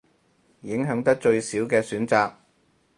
[0.63, 2.33] 影響得最少嘅選擇